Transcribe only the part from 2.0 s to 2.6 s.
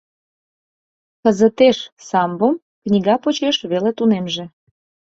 самбом